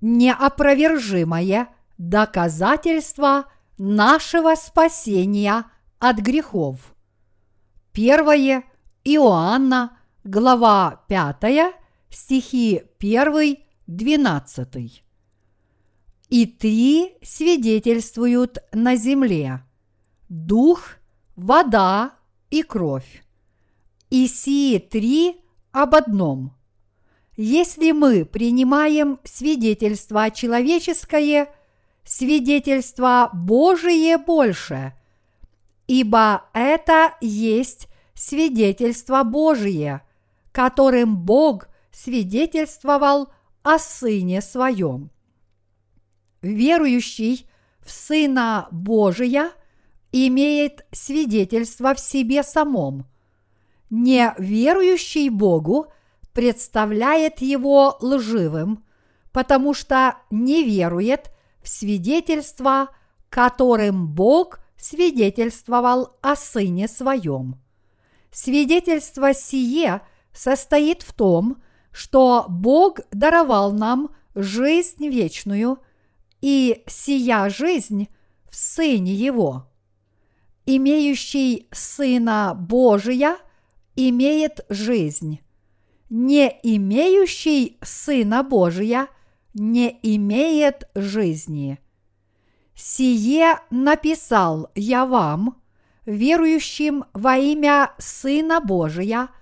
[0.00, 3.46] неопровержимое доказательство
[3.78, 5.66] нашего спасения
[5.98, 6.94] от грехов.
[7.92, 8.64] Первое
[9.04, 11.74] Иоанна, глава 5,
[12.10, 13.56] стихи 1,
[13.86, 15.04] 12.
[16.28, 19.64] И три свидетельствуют на земле–
[20.28, 20.96] дух,
[21.34, 22.14] вода
[22.50, 23.24] и кровь.
[24.10, 26.54] И сии три об одном.
[27.42, 31.48] Если мы принимаем свидетельство человеческое,
[32.04, 34.92] свидетельство Божие больше,
[35.86, 40.02] ибо это есть свидетельство Божие,
[40.52, 43.30] которым Бог свидетельствовал
[43.62, 45.10] о Сыне Своем.
[46.42, 47.48] Верующий
[47.80, 49.50] в Сына Божия
[50.12, 53.06] имеет свидетельство в себе самом.
[53.88, 55.90] Не верующий Богу
[56.40, 58.82] представляет его лживым,
[59.30, 61.30] потому что не верует
[61.62, 62.88] в свидетельство,
[63.28, 67.60] которым Бог свидетельствовал о Сыне Своем.
[68.32, 70.00] Свидетельство сие
[70.32, 75.78] состоит в том, что Бог даровал нам жизнь вечную,
[76.40, 78.08] и сия жизнь
[78.50, 79.66] в Сыне Его.
[80.64, 83.36] Имеющий Сына Божия
[83.94, 85.40] имеет жизнь.
[86.10, 89.08] Не имеющий Сына Божия
[89.54, 91.78] не имеет жизни.
[92.74, 95.62] Сие написал я вам,
[96.04, 99.28] верующим во имя Сына Божия–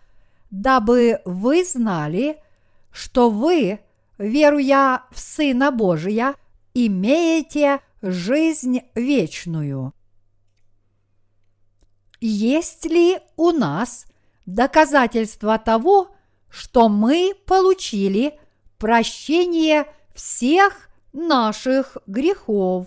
[0.51, 2.43] дабы вы знали,
[2.91, 3.81] что вы,
[4.17, 6.35] веруя в Сына Божия,
[6.75, 9.93] имеете жизнь вечную.
[12.21, 14.07] Есть ли у нас
[14.47, 16.17] доказательства того,
[16.51, 18.39] что мы получили
[18.79, 22.87] прощение всех наших грехов?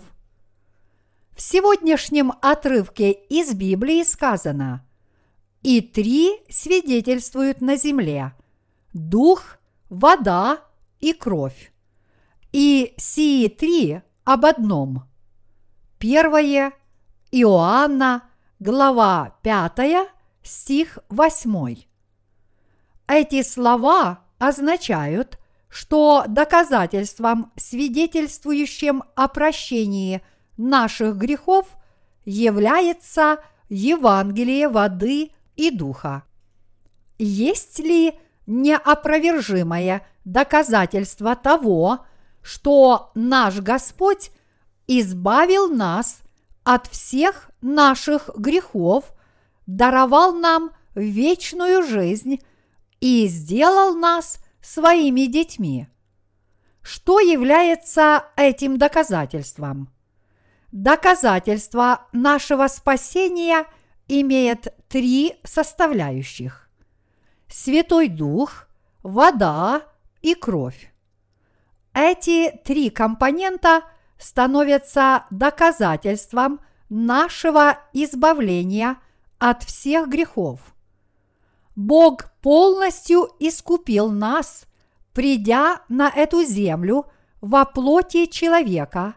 [1.36, 4.86] В сегодняшнем отрывке из Библии сказано–
[5.62, 8.34] и три свидетельствуют на земле–
[8.92, 9.58] дух,
[9.88, 10.60] вода
[11.00, 11.72] и кровь.
[12.52, 15.04] И сии три об одном.
[15.98, 16.72] Первое–
[17.30, 18.24] Иоанна,
[18.58, 20.10] глава 5,
[20.42, 21.76] стих 8.
[23.06, 30.22] Эти слова означают, что доказательством, свидетельствующим о прощении
[30.56, 31.66] наших грехов,
[32.24, 36.24] является Евангелие воды и духа.
[37.18, 42.04] Есть ли неопровержимое доказательство того,
[42.42, 44.30] что наш Господь
[44.86, 46.20] избавил нас
[46.64, 49.12] от всех наших грехов,
[49.66, 52.40] даровал нам вечную жизнь
[53.02, 55.88] и сделал нас своими детьми.
[56.80, 59.90] Что является этим доказательством?
[60.70, 63.66] Доказательство нашего спасения–
[64.08, 66.68] имеет три составляющих–
[67.48, 68.66] Святой Дух,
[69.02, 69.82] вода
[70.22, 70.92] и кровь.
[71.92, 73.82] Эти три компонента
[74.18, 78.96] становятся доказательством нашего избавления
[79.38, 80.71] от всех грехов.
[81.74, 84.66] Бог полностью искупил нас,
[85.12, 87.06] придя на эту землю
[87.40, 89.14] во плоти человека,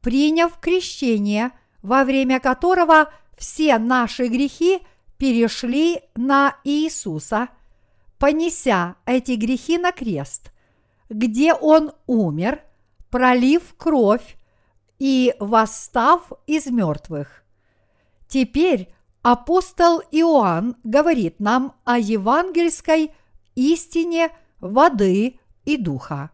[0.00, 1.52] приняв крещение,
[1.82, 4.80] во время которого все наши грехи
[5.18, 7.48] перешли на Иисуса,
[8.18, 10.52] понеся эти грехи на крест,
[11.08, 12.62] где Он умер,
[13.10, 14.36] пролив кровь
[14.98, 17.42] и восстав из мертвых.
[18.28, 23.12] Теперь апостол Иоанн говорит нам о евангельской
[23.54, 26.30] истине воды и духа.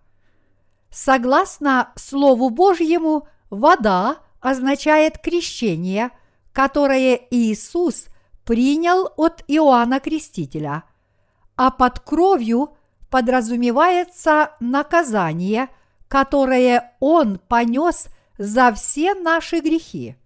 [0.91, 6.11] Согласно Слову Божьему, вода означает крещение–
[6.57, 8.07] которое Иисус
[8.47, 10.85] принял от Иоанна Крестителя,
[11.55, 12.79] а под кровью
[13.11, 15.69] подразумевается наказание,
[16.09, 20.17] которое Он понес за все наши грехи.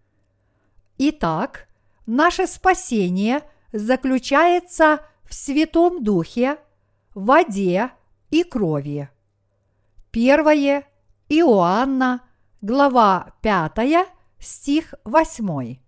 [0.98, 1.66] Итак,
[2.10, 3.42] наше спасение
[3.72, 6.58] заключается в Святом Духе,
[7.14, 7.90] воде
[8.30, 9.08] и крови.
[10.10, 10.84] Первое
[11.28, 12.22] Иоанна,
[12.60, 14.08] глава 5,
[14.40, 15.78] стих 8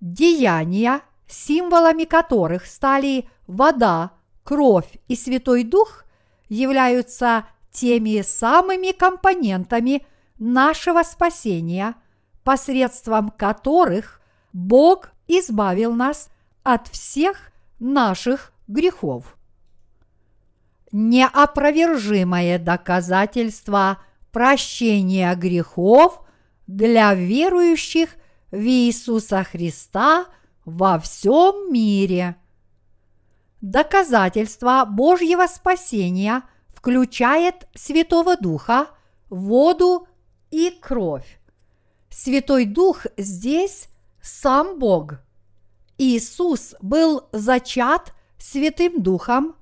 [0.00, 4.12] деяния, символами которых стали вода,
[4.42, 6.04] кровь и Святой Дух,
[6.48, 10.06] являются теми самыми компонентами
[10.38, 11.94] нашего спасения,
[12.42, 14.22] посредством которых
[14.54, 16.30] Бог избавил нас
[16.62, 19.36] от всех наших грехов.
[20.92, 23.98] Неопровержимое доказательство
[24.32, 26.22] прощения грехов
[26.66, 28.16] для верующих
[28.50, 30.26] в Иисуса Христа
[30.64, 32.36] во всем мире.
[33.60, 36.42] Доказательство Божьего спасения
[36.74, 38.88] включает Святого Духа,
[39.28, 40.06] воду
[40.50, 41.40] и кровь.
[42.10, 43.88] Святой Дух здесь
[44.26, 45.14] сам Бог.
[45.98, 49.56] Иисус был зачат Святым Духом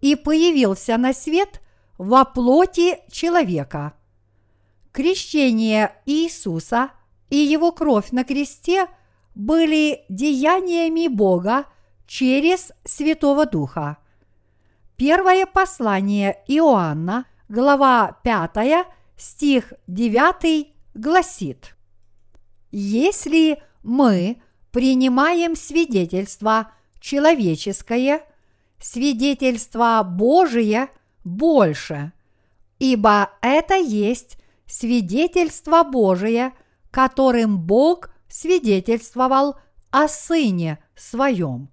[0.00, 1.60] и появился на свет
[1.98, 3.94] во плоти человека.
[4.92, 6.90] Крещение Иисуса
[7.28, 8.86] и его кровь на кресте
[9.34, 11.66] были деяниями Бога
[12.06, 13.98] через Святого Духа.
[14.96, 21.74] Первое послание Иоанна, глава 5, стих 9 гласит
[22.70, 24.42] «Если мы
[24.72, 28.22] принимаем свидетельство человеческое,
[28.80, 30.88] свидетельство Божие
[31.22, 32.12] больше,
[32.78, 36.52] ибо это есть свидетельство Божие,
[36.90, 39.56] которым Бог свидетельствовал
[39.90, 41.70] о Сыне Своем.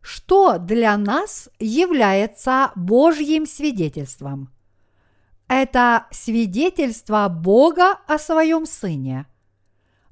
[0.00, 4.52] Что для нас является Божьим свидетельством?
[5.46, 9.26] Это свидетельство Бога о Своем Сыне.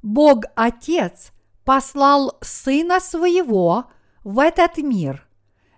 [0.03, 1.33] Бог Отец
[1.65, 3.91] послал Сына Своего
[4.25, 5.27] в этот мир,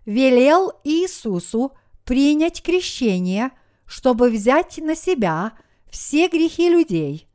[0.06, 1.72] велел Иисусу
[2.04, 3.50] принять крещение,
[3.86, 5.52] чтобы взять на себя
[5.90, 7.28] все грехи людей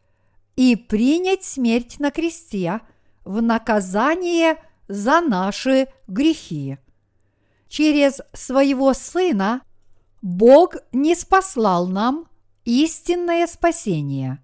[0.56, 2.82] и принять смерть на кресте
[3.24, 4.58] в наказание
[4.88, 6.78] за наши грехи.
[7.68, 9.62] Через своего Сына
[10.22, 12.28] Бог не спаслал нам
[12.66, 14.42] истинное спасение.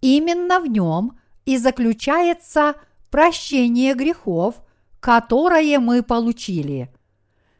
[0.00, 1.19] Именно в нем
[1.50, 2.76] и заключается
[3.10, 4.62] прощение грехов,
[5.00, 6.94] которое мы получили.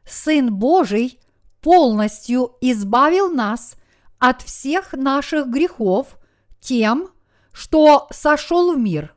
[0.05, 1.19] Сын Божий
[1.61, 3.75] полностью избавил нас
[4.21, 6.21] от всех наших грехов
[6.61, 7.09] тем,
[7.53, 9.13] что сошел в мир,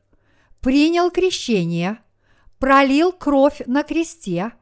[0.59, 1.99] принял крещение,
[2.57, 4.53] пролил кровь на кресте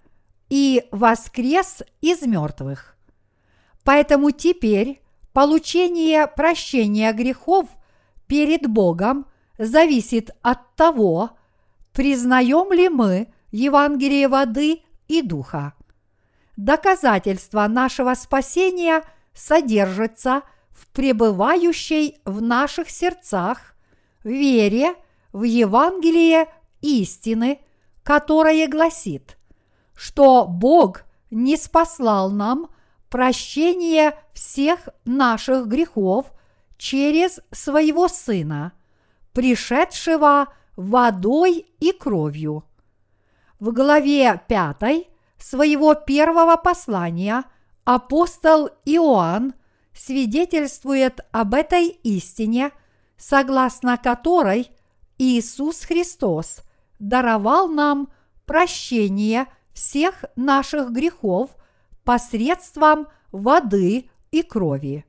[0.50, 2.98] и воскрес из мертвых.
[3.86, 7.70] Поэтому теперь получение прощения грехов
[8.28, 9.26] перед Богом
[9.62, 11.32] зависит от того,
[11.94, 15.74] признаем ли мы Евангелие воды и духа.
[16.58, 19.04] Доказательство нашего спасения
[19.34, 20.42] содержится
[20.72, 23.76] в пребывающей в наших сердцах
[24.24, 24.96] вере
[25.32, 26.48] в Евангелие
[26.82, 27.60] истины,
[28.04, 29.38] которое гласит,
[29.94, 32.70] что Бог не спаслал нам
[33.10, 36.32] прощение всех наших грехов
[36.78, 38.74] через своего Сына,
[39.34, 42.64] пришедшего водой и кровью.
[43.60, 45.08] В главе 5
[45.38, 47.44] своего первого послания
[47.84, 49.54] апостол Иоанн
[49.94, 52.72] свидетельствует об этой истине,
[53.18, 54.72] согласно которой
[55.18, 56.62] Иисус Христос
[57.00, 58.12] даровал нам
[58.46, 61.52] прощение всех наших грехов
[62.04, 65.06] посредством воды и крови.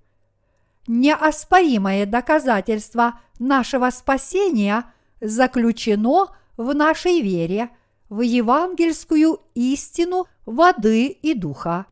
[0.87, 4.85] Неоспоримое доказательство нашего спасения
[5.21, 7.71] заключено в нашей вере
[8.09, 11.87] в евангельскую истину воды и духа.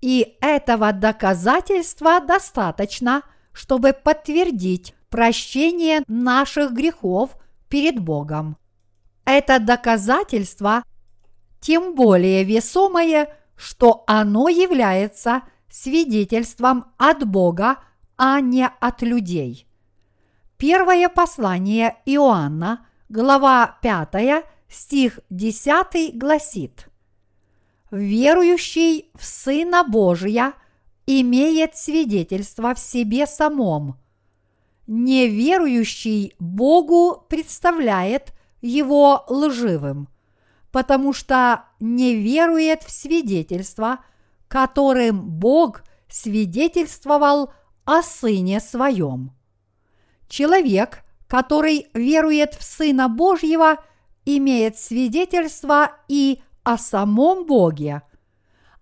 [0.00, 7.36] И этого доказательства достаточно, чтобы подтвердить прощение наших грехов
[7.68, 8.56] перед Богом.
[9.24, 10.82] Это доказательство
[11.60, 17.76] тем более весомое, что оно является свидетельством от Бога,
[18.22, 19.66] а не от людей.
[20.58, 26.90] Первое послание Иоанна, глава 5, стих 10 гласит
[27.90, 30.52] «Верующий в Сына Божия
[31.06, 33.98] имеет свидетельство в себе самом.
[34.86, 40.08] Неверующий Богу представляет его лживым–
[40.72, 44.04] потому что не верует в свидетельство,
[44.46, 47.52] которым Бог свидетельствовал
[47.90, 49.32] о Сыне Своем.
[50.28, 53.78] Человек, который верует в Сына Божьего,
[54.24, 58.02] имеет свидетельство и о самом Боге.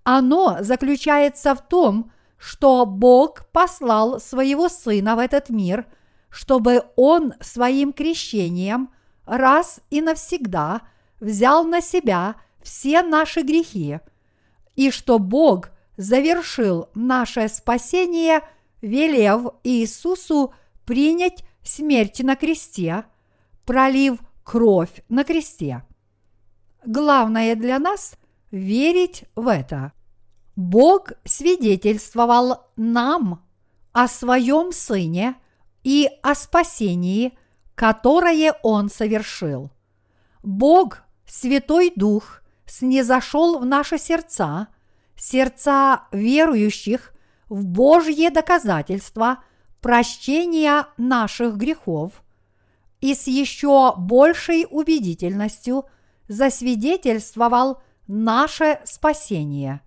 [0.04, 5.86] Оно заключается в том, что Бог послал своего Сына в этот мир,
[6.28, 8.90] чтобы Он своим крещением
[9.24, 10.82] раз и навсегда–
[11.20, 14.00] взял на себя все наши грехи,
[14.76, 18.42] и что Бог завершил наше спасение,
[18.80, 20.54] велев Иисусу
[20.84, 23.04] принять смерть на кресте,
[23.64, 25.84] пролив кровь на кресте.
[26.84, 28.16] Главное для нас–
[28.50, 29.92] верить в это.
[30.56, 33.44] Бог свидетельствовал нам
[33.92, 35.36] о своем Сыне
[35.84, 37.36] и о спасении,
[37.74, 39.70] которое Он совершил.
[40.42, 44.68] Бог, Святой Дух, снизошел в наши сердца,
[45.16, 47.12] сердца верующих
[47.48, 49.42] в Божье доказательство
[49.80, 52.22] прощения наших грехов
[53.00, 55.84] и с еще большей убедительностью
[56.26, 59.80] засвидетельствовал наше спасение.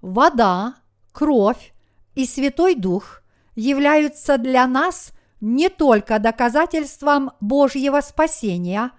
[0.00, 0.76] Вода,
[1.12, 1.74] кровь
[2.14, 3.22] и Святой Дух
[3.54, 8.92] являются для нас не только доказательством Божьего спасения,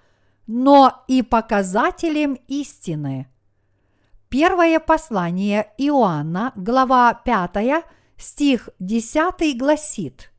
[0.47, 3.27] но и показателем истины.
[4.29, 7.83] Первое послание Иоанна, глава 5,
[8.15, 10.31] стих 10 гласит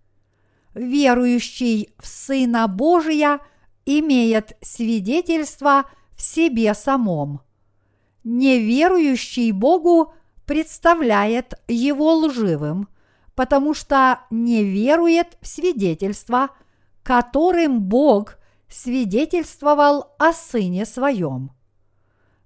[0.74, 3.40] «Верующий в Сына Божия
[3.84, 7.40] имеет свидетельство в себе самом.
[8.22, 10.14] Неверующий Богу
[10.46, 12.86] представляет его лживым,
[13.34, 16.50] потому что не верует в свидетельство,
[17.02, 21.50] которым Бог свидетельствовал о Сыне Своем.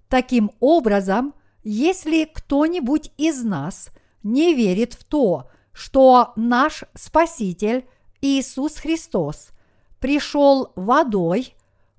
[0.09, 1.33] Таким образом,
[1.63, 3.89] если кто-нибудь из нас
[4.23, 7.85] не верит в то, что наш Спаситель
[8.21, 9.49] Иисус Христос
[9.99, 11.55] пришел водой,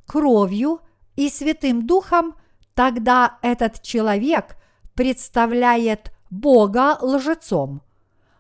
[0.07, 0.81] кровью
[1.17, 2.35] и Святым Духом,
[2.75, 4.57] тогда этот человек
[4.95, 7.83] представляет Бога лжецом.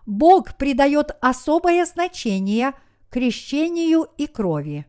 [0.06, 2.73] Бог придает особое значение
[3.11, 4.87] крещению и крови.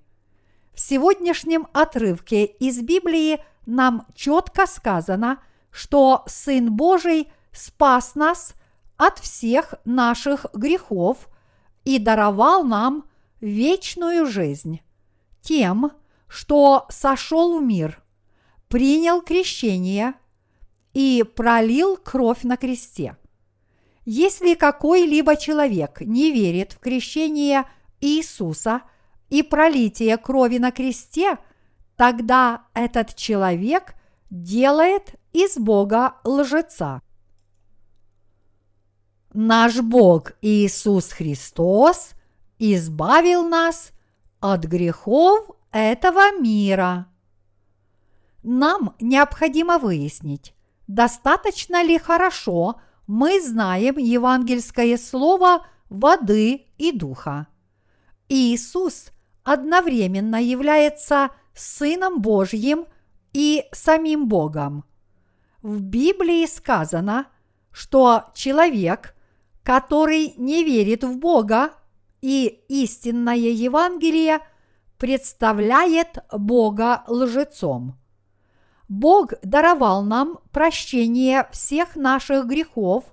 [0.78, 5.42] В сегодняшнем отрывке из Библии нам четко сказано,
[5.72, 8.54] что Сын Божий спас нас
[8.96, 11.30] от всех наших грехов
[11.84, 13.10] и даровал нам
[13.42, 14.82] вечную жизнь
[15.42, 15.94] тем,
[16.28, 18.00] что сошел в мир,
[18.68, 20.14] принял крещение
[20.94, 23.18] и пролил кровь на кресте.
[24.06, 27.64] Если какой-либо человек не верит в крещение
[28.00, 28.84] Иисуса
[29.30, 31.38] и пролитие крови на кресте,
[31.96, 33.96] тогда этот человек
[34.30, 37.02] делает из Бога лжеца.
[39.34, 42.12] Наш Бог Иисус Христос
[42.58, 43.92] избавил нас
[44.40, 47.08] от грехов этого мира.
[48.44, 50.54] Нам необходимо выяснить,
[50.88, 57.48] достаточно ли хорошо мы знаем евангельское слово воды и духа.
[58.30, 59.12] Иисус
[59.48, 62.86] одновременно является Сыном Божьим
[63.32, 64.84] и самим Богом.
[65.62, 67.28] В Библии сказано,
[67.72, 69.16] что человек,
[69.64, 71.72] который не верит в Бога
[72.22, 74.40] и истинное Евангелие,
[74.98, 77.98] представляет Бога лжецом.
[78.90, 83.06] Бог даровал нам прощение всех наших грехов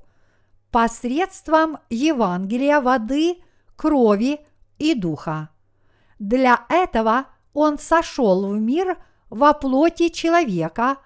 [0.73, 3.37] посредством Евангелия воды,
[3.76, 4.41] крови
[4.79, 5.50] и духа.
[6.25, 8.97] Для этого Он сошел в мир
[9.28, 10.97] во плоти человека,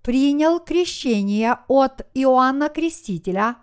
[0.00, 3.56] принял крещение от Иоанна Крестителя,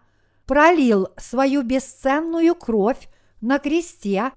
[0.46, 3.10] пролил свою бесценную кровь
[3.42, 4.34] на кресте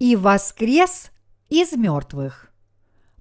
[0.00, 1.12] и воскрес
[1.48, 2.52] из мертвых.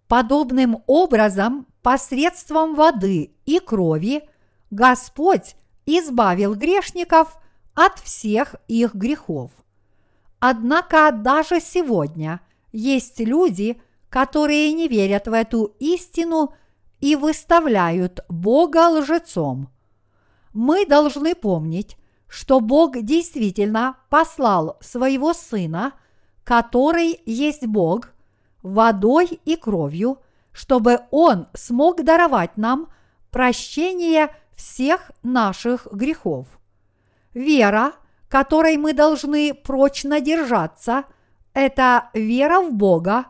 [0.07, 4.27] Подобным образом посредством воды и крови
[4.71, 7.37] Господь избавил грешников
[7.75, 9.51] от всех их грехов.
[10.39, 16.53] Однако даже сегодня есть люди, которые не верят в эту истину
[16.99, 19.69] и выставляют Бога лжецом.
[20.53, 21.97] Мы должны помнить,
[22.27, 25.93] что Бог действительно послал своего Сына,
[26.43, 28.09] который есть Бог,
[28.61, 30.19] водой и кровью–
[30.51, 32.91] чтобы Он смог даровать нам
[33.29, 36.47] прощение всех наших грехов.
[37.33, 37.93] Вера,
[38.29, 41.05] которой мы должны прочно держаться,
[41.53, 43.25] это вера в Бога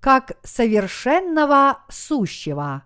[0.00, 2.84] как совершенного сущего.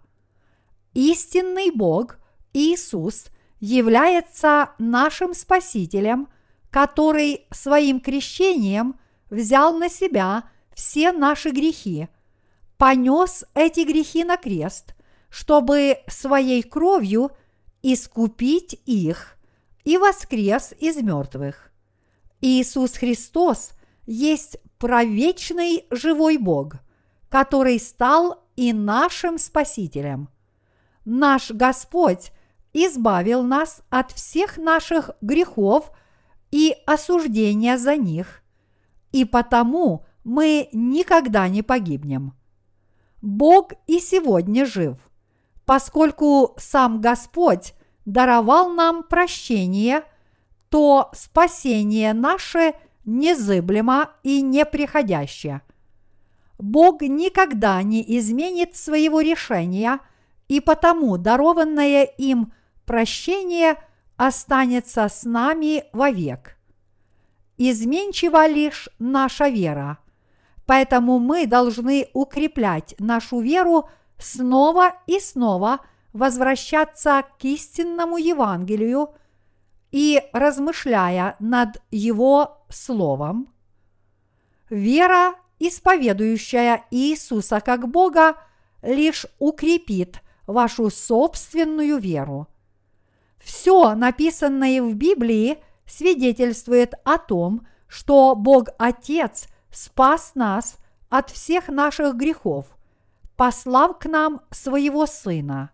[0.94, 2.18] Истинный Бог,
[2.52, 3.26] Иисус,
[3.60, 6.28] является нашим Спасителем,
[6.70, 8.98] который своим крещением
[9.30, 12.08] взял на себя все наши грехи–
[12.76, 14.94] понес эти грехи на крест,
[15.30, 17.30] чтобы своей кровью
[17.82, 19.36] искупить их
[19.84, 21.70] и воскрес из мертвых.
[22.40, 23.72] Иисус Христос
[24.06, 26.74] есть провечный живой Бог,
[27.30, 30.28] который стал и нашим Спасителем.
[31.06, 32.32] Наш Господь
[32.74, 35.90] избавил нас от всех наших грехов
[36.50, 38.42] и осуждения за них,
[39.10, 42.34] и потому мы никогда не погибнем.
[43.22, 44.98] Бог и сегодня жив,
[45.64, 47.72] поскольку сам Господь
[48.04, 50.02] даровал нам прощение,
[50.68, 52.74] то спасение наше
[53.04, 55.62] незыблемо и неприходящее.
[56.58, 60.00] Бог никогда не изменит своего решения,
[60.48, 62.52] и потому дарованное им
[62.86, 63.76] прощение
[64.16, 66.56] останется с нами вовек.
[67.56, 69.98] Изменчива лишь наша вера,
[70.66, 75.80] поэтому мы должны укреплять нашу веру снова и снова
[76.12, 79.14] возвращаться к истинному Евангелию
[79.94, 83.54] и размышляя над его словом.
[84.68, 88.36] Вера исповедующая Иисуса как Бога,
[88.82, 92.48] лишь укрепит вашу собственную веру.
[93.38, 102.16] Все написанное в Библии свидетельствует о том, что Бог Отец спас нас от всех наших
[102.16, 102.66] грехов,
[103.36, 105.70] послав к нам своего Сына.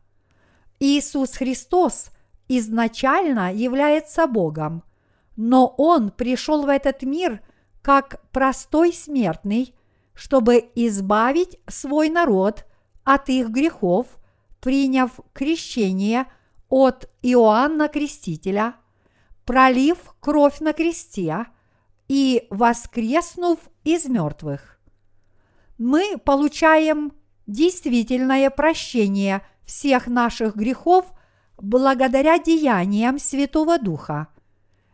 [0.78, 2.10] Иисус Христос
[2.58, 4.82] изначально является Богом,
[5.36, 7.40] но Он пришел в этот мир
[7.80, 9.74] как простой смертный,
[10.14, 12.66] чтобы избавить свой народ
[13.04, 14.06] от их грехов,
[14.60, 16.26] приняв крещение
[16.68, 18.74] от Иоанна Крестителя,
[19.46, 21.46] пролив кровь на кресте
[22.08, 24.80] и воскреснув из мертвых.
[25.78, 27.12] Мы получаем
[27.46, 31.12] действительное прощение всех наших грехов
[31.60, 34.28] благодаря деяниям Святого Духа–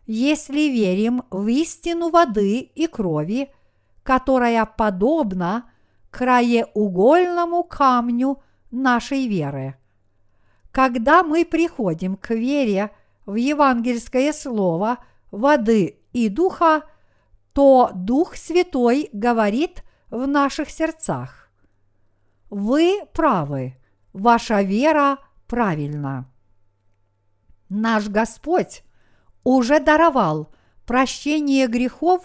[0.07, 3.51] если верим в истину воды и крови,
[4.03, 5.69] которая подобна
[6.11, 9.77] краеугольному камню нашей веры.
[10.71, 12.91] Когда мы приходим к вере
[13.27, 14.99] в евангельское слово
[15.31, 16.83] воды и духа,
[17.53, 21.51] то Дух Святой говорит в наших сердцах.
[22.49, 23.77] Вы правы,
[24.13, 26.31] ваша вера правильна.
[27.69, 28.83] Наш Господь
[29.43, 30.53] уже даровал
[30.87, 32.25] прощение грехов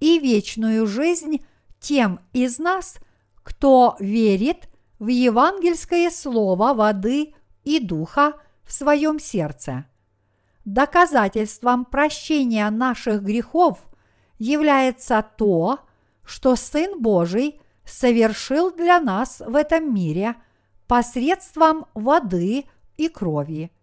[0.00, 1.44] и вечную жизнь
[1.80, 2.96] тем из нас,
[3.42, 4.68] кто верит
[4.98, 9.86] в евангельское слово воды и духа в своем сердце.
[10.64, 13.78] Доказательством прощения наших грехов
[14.38, 15.80] является то,
[16.24, 20.36] что Сын Божий совершил для нас в этом мире
[20.86, 22.66] посредством воды
[22.96, 23.70] и крови–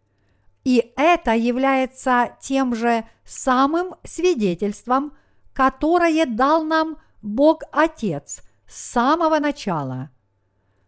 [0.64, 5.14] и это является тем же самым свидетельством,
[5.54, 10.10] которое дал нам Бог Отец с самого начала.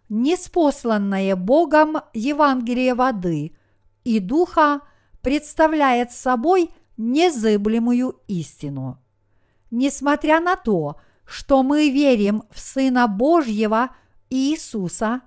[0.09, 3.55] Неспосланное Богом Евангелие воды
[4.03, 4.81] и духа
[5.21, 8.99] представляет собой незыблемую истину.
[9.69, 13.95] Несмотря на то, что мы верим в Сына Божьего
[14.29, 15.21] Иисуса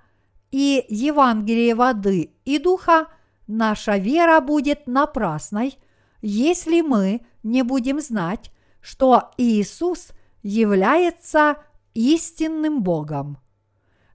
[0.51, 3.07] и Евангелие воды и духа–
[3.47, 5.79] наша вера будет напрасной,
[6.23, 10.11] если мы не будем знать, что Иисус
[10.43, 11.57] является
[11.95, 13.39] истинным Богом.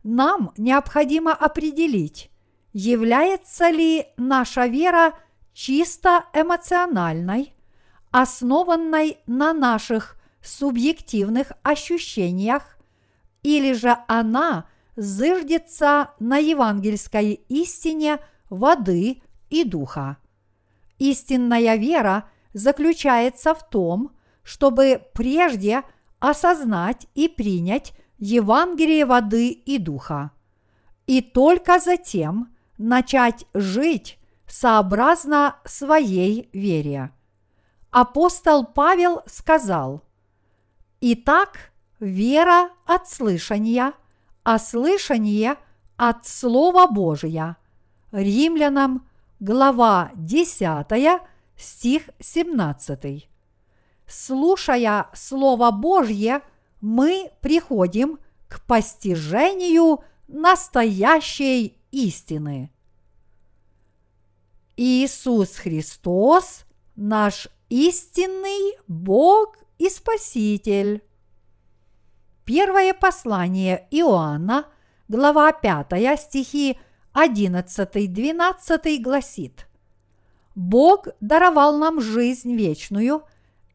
[0.04, 2.32] Нам необходимо определить,
[2.74, 5.14] является ли наша вера
[5.54, 7.54] чисто эмоциональной,
[8.12, 12.78] основанной на наших субъективных ощущениях,
[13.44, 14.66] или же она
[14.96, 20.18] зыждется на евангельской истине– воды и духа.
[20.98, 25.84] Истинная вера заключается в том, чтобы прежде
[26.20, 30.32] осознать и принять Евангелие воды и духа,
[31.08, 37.12] и только затем начать жить сообразно своей вере.
[37.92, 40.04] Апостол Павел сказал,
[41.02, 43.94] «Итак, вера от слышания,
[44.44, 45.56] а слышание
[45.96, 47.56] от Слова Божия–
[48.12, 49.08] Римлянам,
[49.40, 51.22] глава 10,
[51.56, 53.30] стих 17.
[54.08, 56.42] Слушая Слово Божье,
[56.82, 58.18] мы приходим
[58.48, 62.72] к постижению настоящей истины.
[64.76, 71.04] Иисус Христос– наш истинный Бог и Спаситель.
[72.44, 74.66] Первое послание Иоанна,
[75.08, 76.80] глава 5, стихи
[77.14, 79.68] 11-12 гласит
[80.56, 83.24] Бог даровал нам жизнь вечную,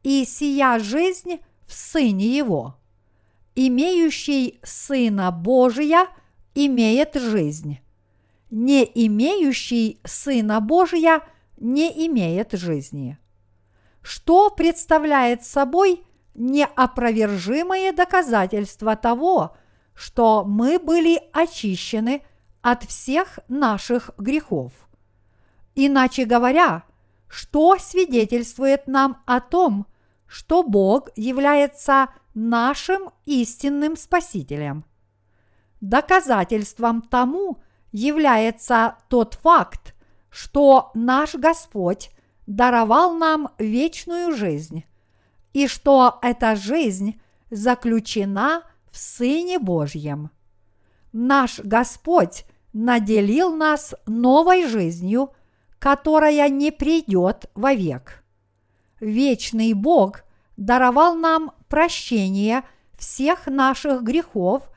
[0.03, 2.77] и сия жизнь в Сыне Его.
[3.55, 6.09] Имеющий Сына Божия
[6.55, 7.79] имеет жизнь.
[8.51, 11.23] Не имеющий Сына Божия
[11.57, 13.18] не имеет жизни.
[14.03, 19.57] Что представляет собой неопровержимое доказательство того,
[19.94, 22.23] что мы были очищены–
[22.64, 24.72] от всех наших грехов.
[25.74, 26.85] Иначе говоря,
[27.29, 29.87] что свидетельствует нам о том,
[30.27, 34.87] что Бог является нашим истинным Спасителем.
[35.83, 37.59] Доказательством тому
[37.92, 39.94] является тот факт,
[40.31, 42.12] что наш Господь
[42.46, 44.85] даровал нам вечную жизнь,
[45.53, 50.31] и что эта жизнь заключена в Сыне Божьем.
[51.12, 55.32] Наш Господь наделил нас новой жизнью,
[55.78, 58.22] которая не придет вовек.
[59.00, 60.24] Вечный Бог
[60.56, 62.62] даровал нам прощение
[62.98, 64.68] всех наших грехов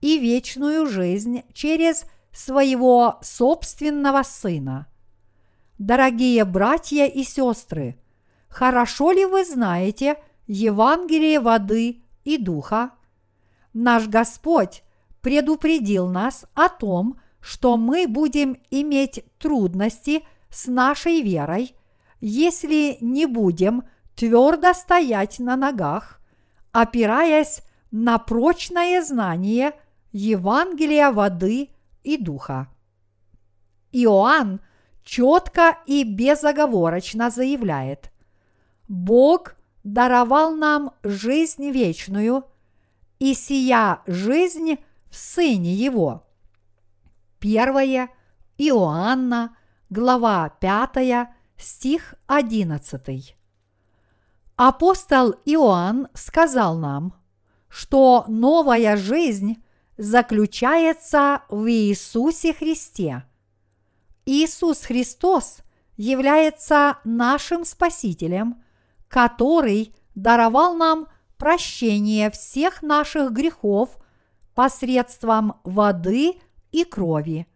[0.00, 4.86] и вечную жизнь через своего собственного Сына.
[5.78, 7.98] Дорогие братья и сестры,
[8.48, 12.92] хорошо ли вы знаете Евангелие воды и духа?
[13.74, 14.82] Наш Господь
[15.20, 21.74] предупредил нас о том, что мы будем иметь трудности с нашей верой,
[22.20, 23.82] если не будем
[24.14, 26.20] твердо стоять на ногах,
[26.70, 29.72] опираясь на прочное знание
[30.12, 31.70] Евангелия воды
[32.04, 32.68] и духа.
[33.90, 34.60] Иоанн
[35.02, 38.12] четко и безоговорочно заявляет,
[38.88, 42.44] Бог даровал нам жизнь вечную,
[43.18, 44.78] и сия жизнь
[45.10, 46.24] в Сыне Его.
[47.42, 48.08] Первое
[48.56, 49.56] Иоанна,
[49.90, 53.36] глава 5, стих 11.
[54.54, 57.14] Апостол Иоанн сказал нам,
[57.68, 59.60] что новая жизнь
[59.96, 63.24] заключается в Иисусе Христе.
[64.24, 65.62] Иисус Христос
[65.96, 68.62] является нашим Спасителем,
[69.08, 73.98] который даровал нам прощение всех наших грехов
[74.54, 76.34] посредством воды
[76.72, 77.46] и крови.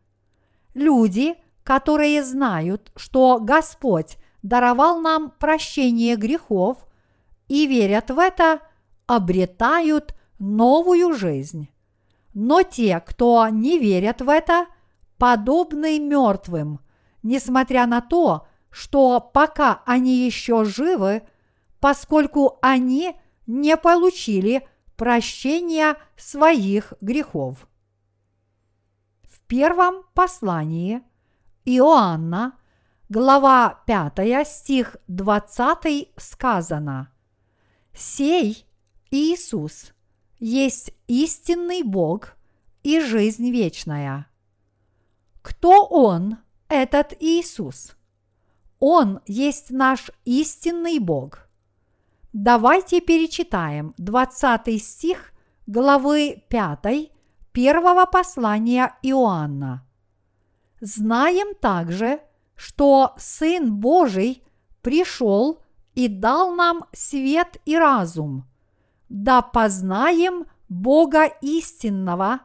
[0.74, 6.86] Люди, которые знают, что Господь даровал нам прощение грехов
[7.48, 8.60] и верят в это,
[9.06, 11.68] обретают новую жизнь.
[12.34, 14.66] Но те, кто не верят в это,
[15.18, 16.80] подобны мертвым,
[17.22, 21.22] несмотря на то, что пока они еще живы,
[21.80, 27.66] поскольку они не получили прощения своих грехов.
[29.46, 31.02] Первом послании
[31.64, 32.58] Иоанна,
[33.08, 37.12] глава 5, стих 20 сказано
[37.94, 38.66] «Сей
[39.10, 39.92] Иисус
[40.38, 42.36] есть истинный Бог
[42.82, 44.26] и жизнь вечная».
[45.42, 47.96] Кто Он, этот Иисус?
[48.80, 51.40] Он есть наш истинный Бог–
[52.38, 55.32] Давайте перечитаем 20 стих
[55.66, 57.10] главы 5
[57.56, 59.82] первого послания Иоанна.
[60.82, 62.20] Знаем также,
[62.54, 64.42] что Сын Божий
[64.82, 65.62] пришел
[65.94, 68.44] и дал нам свет и разум,
[69.08, 72.40] да познаем Бога истинного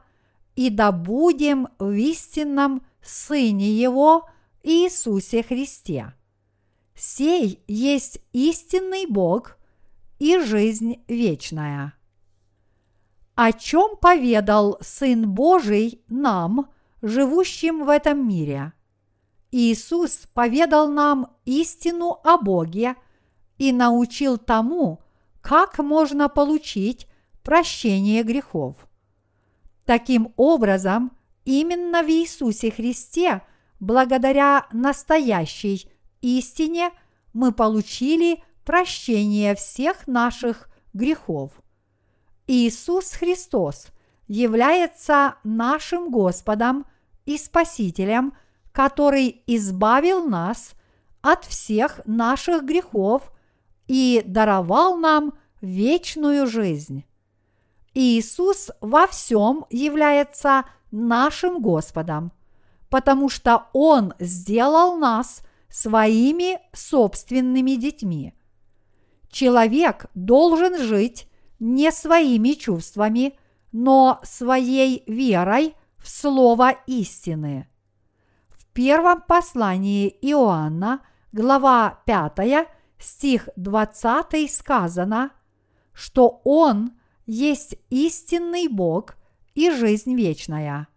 [0.55, 4.29] и да будем в истинном Сыне Его
[4.63, 6.13] Иисусе Христе.
[6.95, 9.57] Сей есть истинный Бог–
[10.19, 11.95] и жизнь вечная.
[13.35, 16.69] О чем поведал Сын Божий нам,
[17.01, 18.73] живущим в этом мире?
[19.51, 22.95] Иисус поведал нам истину о Боге
[23.57, 25.01] и научил тому,
[25.41, 27.07] как можно получить
[27.43, 28.75] прощение грехов.
[29.85, 31.11] Таким образом,
[31.43, 33.41] именно в Иисусе Христе,
[33.79, 35.89] благодаря настоящей
[36.21, 36.91] истине,
[37.33, 41.51] мы получили прощение всех наших грехов.
[42.53, 43.87] Иисус Христос
[44.27, 46.85] является нашим Господом
[47.25, 48.33] и Спасителем,
[48.73, 50.73] который избавил нас
[51.21, 53.31] от всех наших грехов
[53.87, 57.05] и даровал нам вечную жизнь.
[57.93, 62.33] Иисус во всем является нашим Господом,
[62.89, 68.33] потому что Он сделал нас своими собственными детьми–
[69.31, 71.25] Человек должен жить
[71.61, 73.37] не своими чувствами,
[73.71, 77.69] но своей верой в Слово истины.
[78.49, 85.31] В первом послании Иоанна, глава 5, стих 20 сказано,
[85.93, 86.93] что Он
[87.27, 89.15] есть истинный Бог
[89.53, 90.87] и жизнь вечная.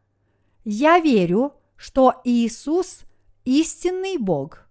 [0.64, 3.00] Я верю, что Иисус–
[3.44, 4.66] истинный Бог.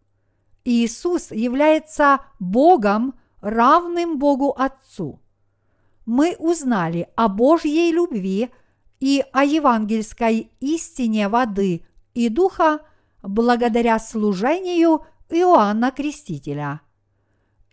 [0.66, 5.23] Иисус является Богом, равным Богу Отцу.
[6.06, 8.52] Мы узнали о Божьей любви
[9.00, 12.82] и о евангельской истине воды и духа
[13.22, 16.82] благодаря служению Иоанна Крестителя.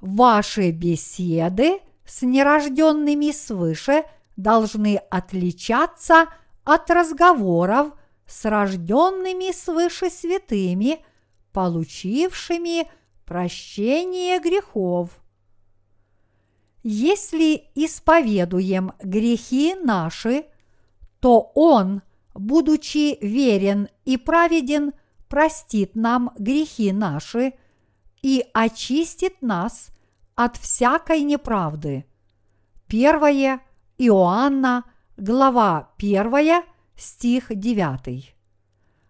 [0.00, 4.04] Ваши беседы с нерожденными свыше
[4.36, 6.28] должны отличаться
[6.64, 7.92] от разговоров
[8.26, 11.04] с рожденными свыше святыми,
[11.52, 12.90] получившими
[13.24, 15.10] прощение грехов.
[16.88, 20.44] Если исповедуем грехи наши,
[21.18, 24.92] то Он, будучи верен и праведен,
[25.26, 27.54] простит нам грехи наши
[28.22, 29.88] и очистит нас
[30.36, 32.06] от всякой неправды.
[32.86, 33.62] Первое
[33.98, 34.84] Иоанна,
[35.16, 36.62] глава 1,
[36.94, 38.32] стих 9.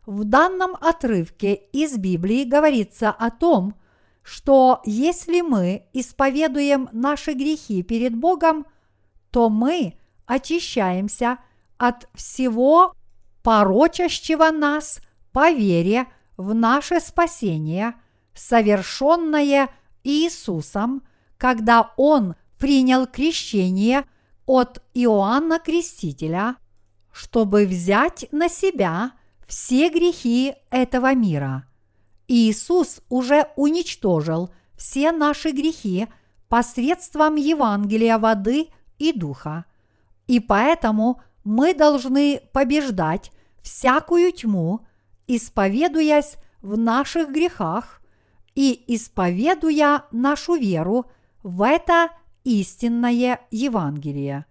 [0.06, 3.74] В данном отрывке из Библии говорится о том,
[4.26, 8.66] что если мы исповедуем наши грехи перед Богом,
[9.30, 9.94] то мы
[10.26, 11.38] очищаемся
[11.78, 12.92] от всего
[13.44, 14.98] порочащего нас
[15.30, 17.94] по вере в наше спасение,
[18.34, 19.70] совершенное
[20.02, 21.04] Иисусом,
[21.38, 24.06] когда Он принял крещение
[24.44, 26.56] от Иоанна Крестителя,
[27.12, 29.12] чтобы взять на себя
[29.46, 31.68] все грехи этого мира.
[32.28, 36.06] Иисус уже уничтожил все наши грехи
[36.48, 39.64] посредством Евангелия воды и духа,
[40.26, 43.30] и поэтому мы должны побеждать
[43.62, 44.80] всякую тьму,
[45.26, 48.00] исповедуясь в наших грехах
[48.54, 51.06] и исповедуя нашу веру
[51.42, 52.10] в это
[52.44, 54.46] истинное Евангелие.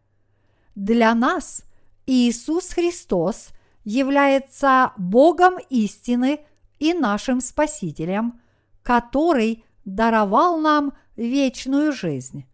[0.75, 1.63] Для нас
[2.05, 3.49] Иисус Христос
[3.83, 6.39] является Богом истины
[6.79, 8.39] и нашим Спасителем,
[8.83, 12.45] который даровал нам вечную жизнь.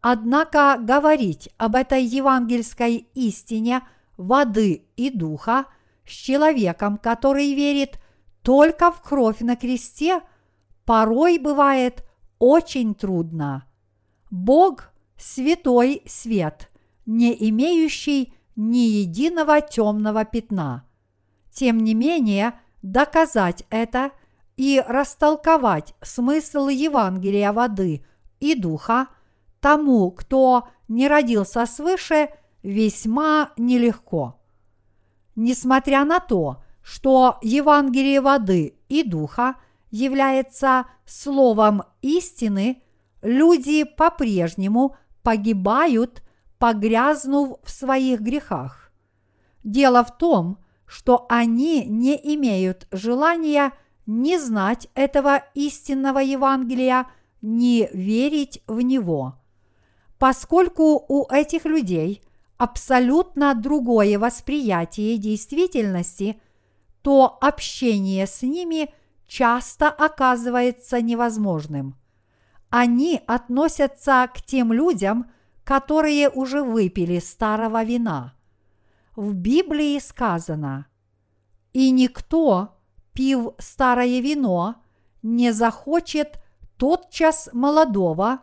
[0.00, 3.82] Однако говорить об этой евангельской истине
[4.16, 5.66] воды и духа
[6.06, 8.00] с человеком, который верит
[8.42, 10.22] только в кровь на кресте–
[10.88, 12.02] порой бывает
[12.38, 13.66] очень трудно.
[14.30, 16.70] Бог– святой свет,
[17.04, 20.86] не имеющий ни единого темного пятна.
[21.52, 24.10] Тем не менее, доказать это
[24.56, 28.04] и растолковать смысл Евангелия воды
[28.40, 29.08] и духа
[29.60, 32.30] тому, кто не родился свыше,
[32.62, 34.40] весьма нелегко.
[35.36, 39.56] Несмотря на то, что Евангелие воды и духа–
[39.90, 42.82] является словом истины,
[43.22, 46.22] люди по-прежнему погибают,
[46.58, 48.92] погрязнув в своих грехах.
[49.64, 50.58] Дело в том,
[50.88, 53.72] что они не имеют желания
[54.06, 57.06] ни знать этого истинного Евангелия,
[57.42, 59.34] ни верить в него.
[60.18, 62.22] Поскольку у этих людей
[62.56, 66.40] абсолютно другое восприятие действительности,
[67.02, 68.92] то общение с ними–
[69.28, 71.94] часто оказывается невозможным.
[72.70, 75.30] Они относятся к тем людям,
[75.62, 78.34] которые уже выпили старого вина.
[79.18, 80.86] В Библии сказано,
[81.72, 82.78] «И никто,
[83.12, 84.76] пив старое вино,
[85.22, 86.40] не захочет
[86.76, 88.42] тотчас молодого,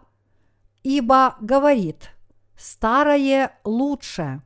[0.84, 2.10] ибо говорит,
[2.58, 4.42] старое лучше».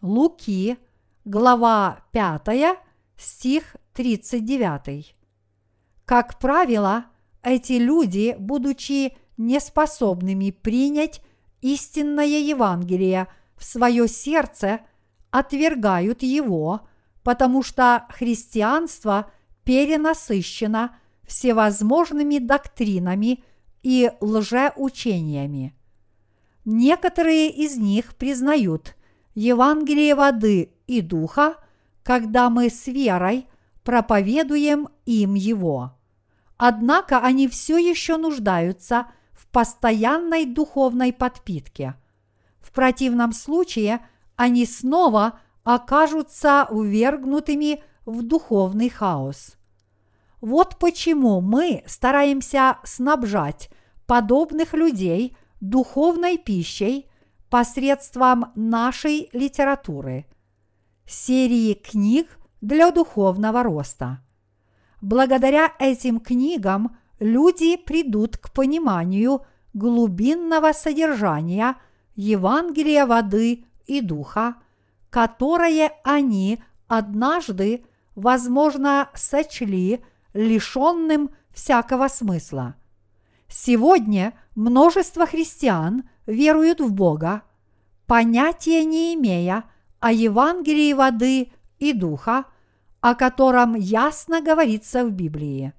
[0.00, 0.78] Луки,
[1.26, 2.78] глава 5,
[3.18, 5.14] стих 39.
[6.06, 7.04] Как правило,
[7.42, 11.20] эти люди, будучи неспособными принять
[11.60, 14.80] истинное Евангелие в свое сердце,
[15.30, 16.88] отвергают его,
[17.22, 19.30] потому что христианство
[19.64, 23.44] перенасыщено всевозможными доктринами
[23.82, 25.74] и лжеучениями.
[26.64, 28.96] Некоторые из них признают
[29.34, 31.56] Евангелие воды и духа,
[32.02, 33.46] когда мы с верой
[33.84, 35.96] проповедуем им его.
[36.56, 41.94] Однако они все еще нуждаются в постоянной духовной подпитке.
[42.60, 44.00] В противном случае
[44.40, 49.58] они снова окажутся увергнутыми в духовный хаос.
[50.40, 53.68] Вот почему мы стараемся снабжать
[54.06, 57.10] подобных людей духовной пищей
[57.50, 60.24] посредством нашей литературы,
[61.06, 64.20] серии книг для духовного роста.
[65.02, 71.76] Благодаря этим книгам люди придут к пониманию глубинного содержания
[72.16, 74.54] Евангелия воды и духа,
[75.10, 82.76] которое они однажды, возможно, сочли лишенным всякого смысла.
[83.48, 87.42] Сегодня множество христиан веруют в Бога,
[88.06, 89.64] понятия не имея
[89.98, 91.50] о Евангелии воды
[91.80, 92.44] и духа,
[93.00, 95.72] о котором ясно говорится в Библии.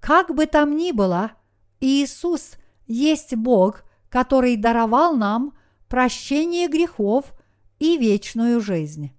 [0.00, 1.32] Как бы там ни было,
[1.80, 5.54] Иисус есть Бог, который даровал нам
[5.92, 7.34] прощение грехов
[7.78, 9.12] и вечную жизнь.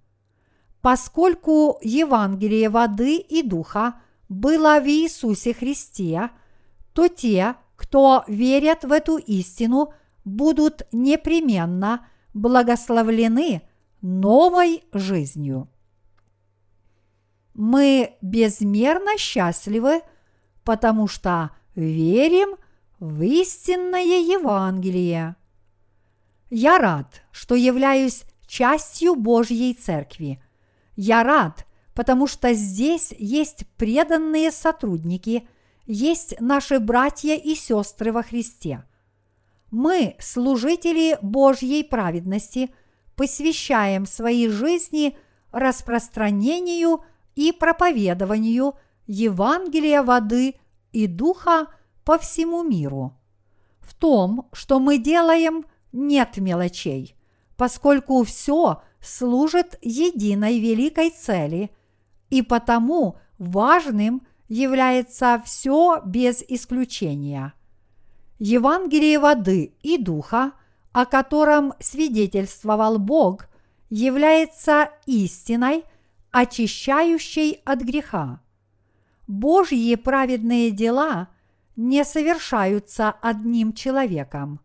[0.80, 6.30] Поскольку Евангелие воды и духа было в Иисусе Христе,
[6.92, 13.62] то те, кто верят в эту истину, будут непременно благословлены
[14.02, 15.68] новой жизнью.
[17.54, 20.00] Мы безмерно счастливы,
[20.64, 22.56] потому что верим
[22.98, 25.36] в истинное Евангелие.
[26.56, 30.40] Я рад, что являюсь частью Божьей Церкви.
[30.94, 35.48] Я рад, потому что здесь есть преданные сотрудники,
[35.84, 38.84] есть наши братья и сестры во Христе.
[39.72, 42.72] Мы, служители Божьей праведности,
[43.16, 45.18] посвящаем свои жизни
[45.50, 47.02] распространению
[47.34, 48.74] и проповедованию
[49.08, 50.54] Евангелия воды
[50.92, 51.66] и духа
[52.04, 53.12] по всему миру.
[53.80, 55.64] В том, что мы делаем,
[55.94, 57.16] нет мелочей,
[57.56, 61.70] поскольку все служит единой великой цели–
[62.34, 67.54] и потому важным является все без исключения.
[68.40, 70.52] Евангелие воды и духа,
[70.92, 73.46] о котором свидетельствовал Бог,
[73.88, 75.84] является истиной,
[76.32, 78.40] очищающей от греха.
[79.28, 81.28] Божьи праведные дела
[81.76, 84.58] не совершаются одним человеком,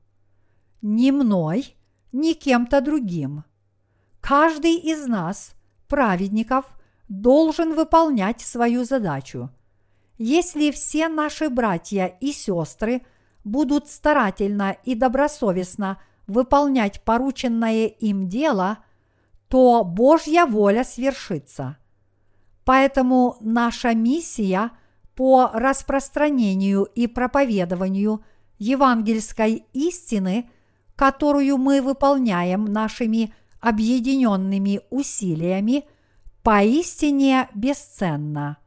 [0.81, 1.75] ни мной,
[2.11, 3.43] ни кем-то другим.
[4.21, 5.53] Каждый из нас,
[5.87, 6.65] праведников–
[7.09, 9.49] должен выполнять свою задачу.
[10.17, 13.01] Если все наши братья и сестры
[13.43, 18.79] будут старательно и добросовестно выполнять порученное им дело,
[19.47, 21.77] то Божья воля свершится.
[22.63, 24.71] Поэтому наша миссия
[25.15, 28.23] по распространению и проповедованию
[28.59, 30.49] евангельской истины,
[30.99, 35.85] которую мы выполняем нашими объединенными усилиями–
[36.43, 38.57] поистине бесценна.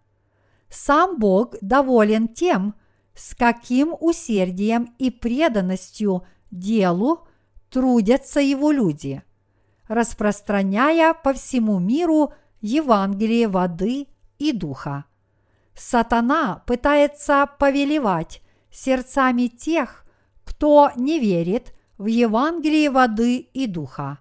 [0.70, 2.74] Сам Бог доволен тем,
[3.14, 7.28] с каким усердием и преданностью делу
[7.68, 9.22] трудятся его люди,
[9.86, 14.06] распространяя по всему миру Евангелие воды
[14.38, 15.04] и духа.
[15.74, 18.40] Сатана пытается повелевать
[18.70, 20.06] сердцами тех,
[20.46, 24.18] кто не верит в Евангелие воды и духа.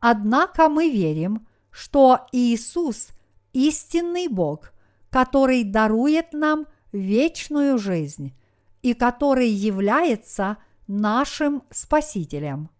[0.00, 3.10] Однако мы верим, что Иисус–
[3.52, 4.72] истинный Бог,
[5.10, 8.34] который дарует нам вечную жизнь
[8.82, 10.56] и который является
[10.88, 12.70] нашим Спасителем,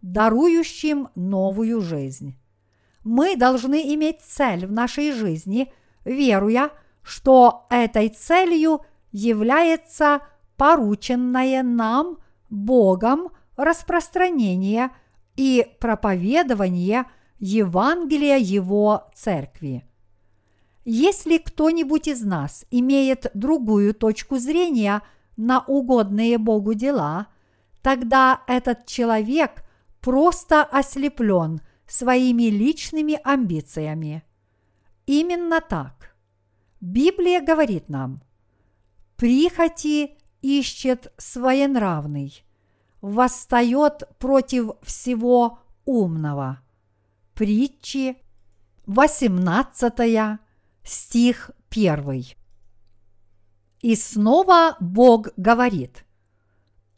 [0.00, 2.34] дарующим новую жизнь.
[3.04, 5.70] Мы должны иметь цель в нашей жизни,
[6.04, 6.70] веруя,
[7.02, 8.80] что этой целью
[9.12, 10.22] является
[10.56, 14.90] порученное нам Богом распространение
[15.36, 17.04] и проповедование–
[17.38, 19.84] Евангелия Его Церкви.
[20.84, 25.02] Если кто-нибудь из нас имеет другую точку зрения
[25.36, 27.26] на угодные Богу дела,
[27.82, 29.64] тогда этот человек
[30.00, 34.22] просто ослеплен своими личными амбициями.
[35.06, 36.16] Именно так.
[36.80, 38.20] Библия говорит нам,
[39.16, 42.44] «Прихоти ищет своенравный,
[43.06, 46.60] восстает против всего умного».
[47.34, 48.16] Притчи,
[48.86, 50.38] 18
[50.82, 52.24] стих 1.
[53.82, 56.04] И снова Бог говорит,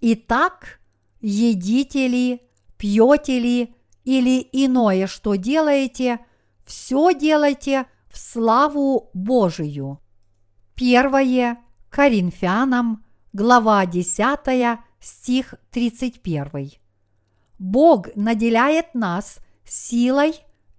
[0.01, 0.81] «Итак,
[1.21, 2.43] едите ли,
[2.77, 6.21] пьете ли или иное, что делаете,
[6.65, 10.01] все делайте в славу Божию».
[10.75, 11.59] Первое
[11.91, 16.73] Коринфянам, глава 10, стих 31.
[17.59, 19.39] Бог наделяет нас–
[19.71, 20.35] силой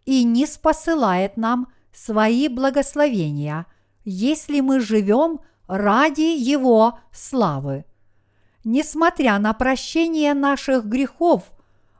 [0.05, 3.65] и не спосылает нам свои благословения,
[4.03, 7.85] если мы живем ради Его славы.
[8.63, 11.43] Несмотря на прощение наших грехов,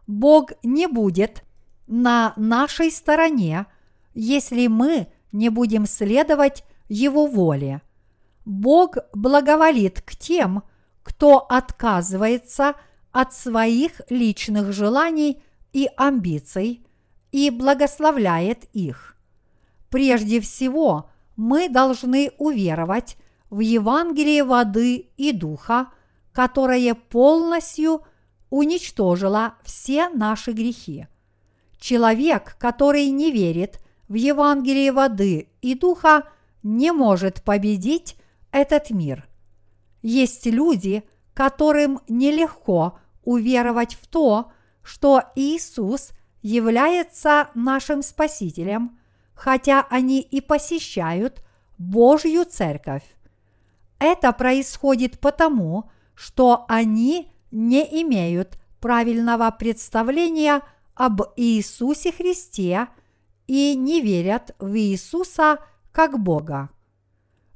[0.08, 1.44] Бог не будет
[1.88, 3.66] на нашей стороне,
[4.14, 7.82] если мы не будем следовать Его воле.
[8.46, 10.70] Бог благоволит к тем, кто
[11.50, 12.76] отказывается
[13.12, 15.42] от своих личных желаний
[15.74, 16.86] и амбиций
[17.32, 19.16] и благословляет их.
[19.90, 23.18] Прежде всего, мы должны уверовать
[23.50, 25.88] в Евангелие воды и духа,
[26.32, 28.04] которое полностью
[28.50, 31.08] уничтожило все наши грехи.
[31.80, 36.28] Человек, который не верит в Евангелие воды и духа,
[36.62, 38.18] не может победить
[38.52, 39.29] этот мир.
[40.02, 48.98] Есть люди, которым нелегко уверовать в то, что Иисус является нашим Спасителем,
[49.34, 51.44] хотя они и посещают
[51.78, 53.04] Божью Церковь.
[54.00, 60.62] Это происходит потому, что они не имеют правильного представления
[60.96, 62.88] об Иисусе Христе
[63.48, 65.60] и не верят в Иисуса
[65.92, 66.70] как Бога.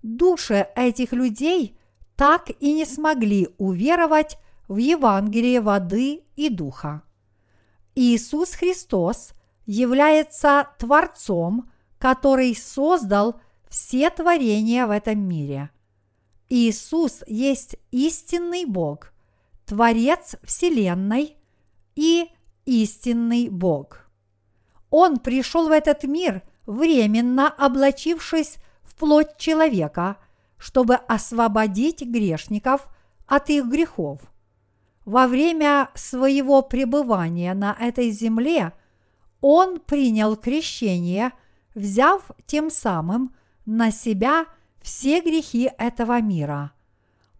[0.01, 1.77] Души этих людей
[2.15, 4.37] так и не смогли уверовать
[4.67, 7.03] в Евангелие воды и духа.
[7.95, 9.33] Иисус Христос
[9.65, 13.39] является Творцом, который создал
[13.69, 15.69] все творения в этом мире.
[16.49, 19.13] Иисус есть истинный Бог,
[19.65, 21.37] Творец Вселенной
[21.95, 22.29] и
[22.65, 24.09] истинный Бог.
[24.89, 30.17] Он пришел в этот мир, временно облачившись в плоть человека,
[30.63, 32.87] чтобы освободить грешников
[33.27, 34.21] от их грехов.
[35.03, 38.71] Во время своего пребывания на этой земле
[39.41, 41.33] он принял крещение,
[41.75, 43.35] взяв тем самым
[43.65, 44.45] на себя
[44.81, 46.71] все грехи этого мира.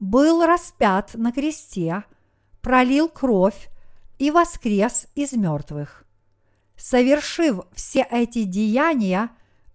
[0.02, 2.04] Был распят на кресте,
[2.60, 3.70] пролил кровь
[4.20, 6.04] и воскрес из мертвых.
[6.76, 9.30] Совершив все эти деяния,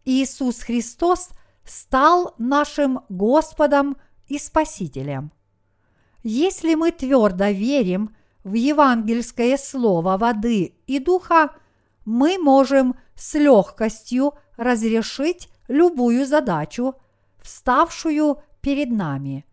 [0.04, 1.30] Иисус Христос
[1.68, 3.96] стал нашим Господом
[4.26, 5.32] и Спасителем.
[6.22, 8.14] Если мы твердо верим
[8.44, 11.50] в евангельское слово воды и духа,
[12.04, 16.94] мы можем с легкостью разрешить любую задачу,
[17.40, 19.44] вставшую перед нами.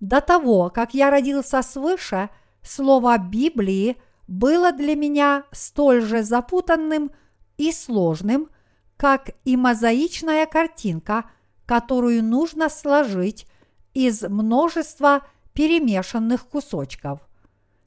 [0.00, 2.30] До того, как я родился свыше,
[2.62, 3.96] слово Библии
[4.26, 7.12] было для меня столь же запутанным
[7.56, 8.48] и сложным,
[8.96, 11.24] как и мозаичная картинка,
[11.66, 13.46] которую нужно сложить
[13.94, 17.20] из множества перемешанных кусочков.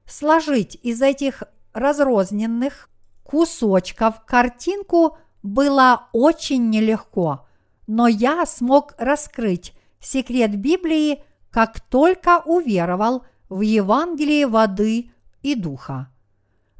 [0.06, 2.90] Сложить из этих разрозненных
[3.24, 7.46] кусочков картинку было очень нелегко,
[7.88, 15.12] но я смог раскрыть секрет Библии, как только уверовал в Евангелие воды
[15.42, 16.10] и духа.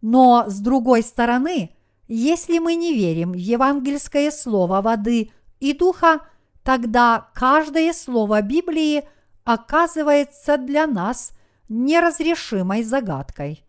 [0.02, 1.76] Но с другой стороны,
[2.08, 6.22] если мы не верим в евангельское слово воды и духа,
[6.66, 9.08] тогда каждое слово Библии
[9.44, 11.32] оказывается для нас
[11.70, 13.64] неразрешимой загадкой.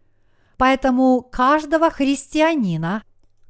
[0.57, 3.05] Поэтому каждого христианина,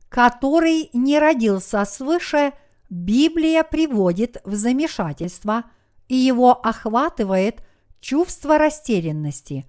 [0.08, 2.54] который не родился свыше,
[2.90, 5.64] Библия приводит в замешательство,
[6.08, 7.62] и его охватывает
[8.00, 9.64] чувство растерянности.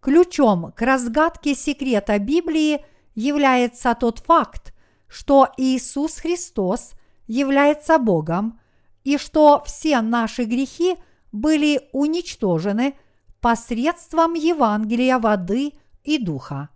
[0.00, 2.82] Ключом к разгадке секрета Библии
[3.14, 4.72] является тот факт,
[5.08, 6.92] что Иисус Христос
[7.26, 8.59] является Богом
[9.04, 10.96] и что все наши грехи
[11.32, 12.94] были уничтожены
[13.40, 15.72] посредством Евангелия воды
[16.04, 16.68] и духа.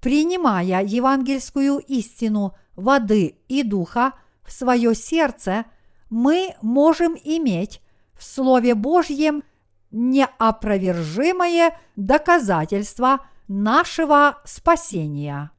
[0.00, 4.12] Принимая евангельскую истину воды и духа
[4.44, 5.64] в свое сердце,
[6.10, 7.80] мы можем иметь
[8.16, 9.42] в Слове Божьем
[9.90, 15.50] неопровержимое доказательство нашего спасения.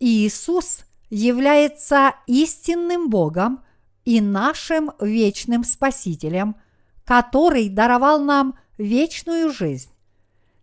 [0.00, 3.62] Иисус является истинным Богом
[4.04, 6.56] и нашим вечным Спасителем,
[7.04, 9.90] который даровал нам вечную жизнь.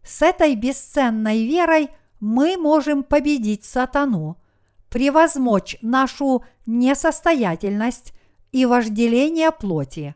[0.03, 1.89] С этой бесценной верой
[2.19, 4.37] мы можем победить сатану,
[4.89, 8.13] превозмочь нашу несостоятельность
[8.51, 10.15] и вожделение плоти.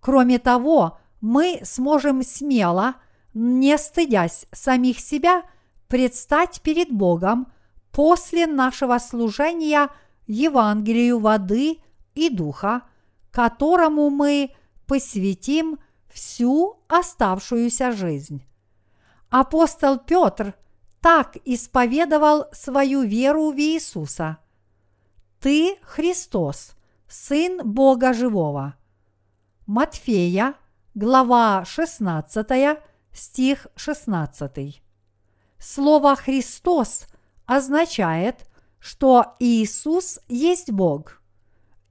[0.00, 2.94] Кроме того, мы сможем смело,
[3.34, 5.42] не стыдясь самих себя,
[5.88, 7.52] предстать перед Богом
[7.92, 9.88] после нашего служения
[10.26, 11.78] Евангелию воды
[12.14, 12.82] и духа,
[13.30, 14.54] которому мы
[14.86, 18.44] посвятим всю оставшуюся жизнь.
[19.30, 20.54] Апостол Петр
[21.00, 24.38] так исповедовал свою веру в Иисуса.
[25.40, 26.72] Ты Христос,
[27.08, 28.76] Сын Бога Живого.
[29.66, 30.54] Матфея,
[30.94, 32.78] глава 16,
[33.12, 34.82] стих 16.
[35.58, 37.06] Слово Христос
[37.46, 38.46] означает,
[38.78, 41.21] что Иисус есть Бог.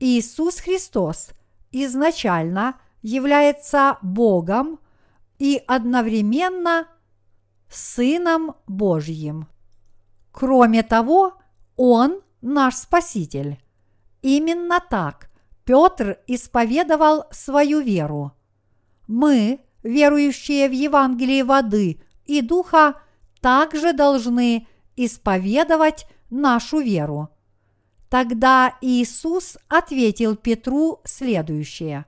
[0.04, 1.30] Иисус Христос
[1.72, 4.80] изначально является Богом
[5.38, 6.88] и одновременно
[7.70, 9.47] Сыном Божьим.
[10.32, 11.36] Кроме того,
[11.76, 13.60] Он наш Спаситель.
[14.24, 15.30] Именно так
[15.66, 18.32] Петр исповедовал свою веру.
[19.08, 22.99] Мы, верующие в Евангелие воды и духа,
[23.39, 27.30] также должны исповедовать нашу веру.
[28.12, 32.03] Тогда Иисус ответил Петру следующее.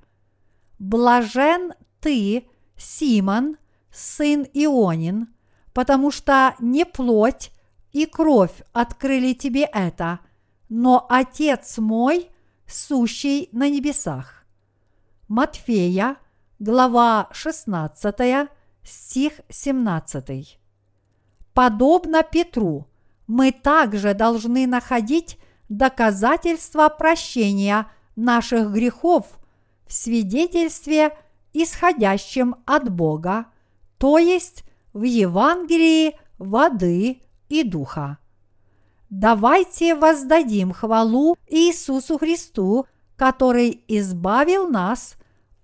[0.78, 2.46] «Блажен ты,
[2.76, 3.56] Симон,
[3.90, 5.34] сын Ионин,
[5.74, 7.52] потому что не плоть
[7.94, 10.20] и кровь открыли тебе это,
[10.68, 12.30] но Отец мой,
[12.68, 14.44] сущий на небесах».
[15.30, 16.18] Матфея,
[16.60, 18.50] глава 16,
[18.84, 20.60] стих 17.
[21.54, 22.88] Подобно Петру,
[23.26, 25.40] мы также должны находить
[25.78, 29.26] доказательства прощения наших грехов
[29.88, 31.18] в свидетельстве,
[31.54, 33.46] исходящем от Бога,
[33.98, 34.64] то есть
[34.94, 38.18] в Евангелии воды и духа.
[39.10, 45.16] Давайте воздадим хвалу Иисусу Христу, который избавил нас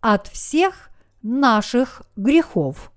[0.02, 0.90] от всех
[1.22, 2.92] наших грехов.